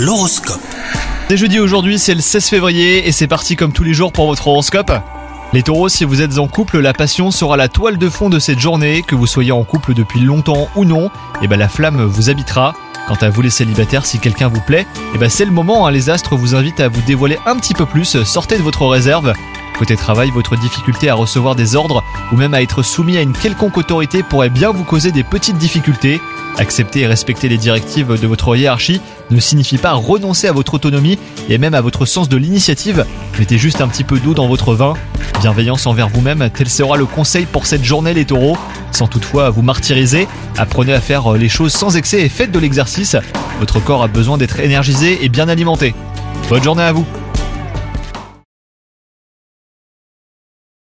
[0.00, 0.62] L'horoscope.
[1.28, 4.28] C'est jeudi aujourd'hui, c'est le 16 février et c'est parti comme tous les jours pour
[4.28, 4.90] votre horoscope.
[5.52, 8.38] Les taureaux, si vous êtes en couple, la passion sera la toile de fond de
[8.38, 11.10] cette journée, que vous soyez en couple depuis longtemps ou non,
[11.42, 12.74] et ben la flamme vous habitera.
[13.08, 15.90] Quant à vous les célibataires, si quelqu'un vous plaît, et ben c'est le moment, hein,
[15.90, 19.34] les astres vous invitent à vous dévoiler un petit peu plus, sortez de votre réserve.
[19.78, 23.34] Côté travail, votre difficulté à recevoir des ordres ou même à être soumis à une
[23.34, 26.22] quelconque autorité pourrait bien vous causer des petites difficultés.
[26.56, 31.18] Accepter et respecter les directives de votre hiérarchie ne signifie pas renoncer à votre autonomie
[31.48, 33.04] et même à votre sens de l'initiative.
[33.38, 34.94] Mettez juste un petit peu d'eau dans votre vin.
[35.40, 38.58] Bienveillance envers vous-même, tel sera le conseil pour cette journée les taureaux.
[38.92, 43.16] Sans toutefois vous martyriser, apprenez à faire les choses sans excès et faites de l'exercice.
[43.60, 45.94] Votre corps a besoin d'être énergisé et bien alimenté.
[46.48, 47.06] Bonne journée à vous